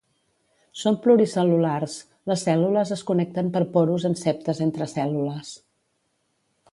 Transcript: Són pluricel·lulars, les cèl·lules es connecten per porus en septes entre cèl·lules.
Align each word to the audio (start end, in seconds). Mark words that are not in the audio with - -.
Són 0.83 0.95
pluricel·lulars, 1.03 1.97
les 2.31 2.45
cèl·lules 2.47 2.95
es 2.97 3.05
connecten 3.11 3.53
per 3.57 3.63
porus 3.77 4.09
en 4.11 4.17
septes 4.25 4.63
entre 4.69 4.89
cèl·lules. 4.95 5.53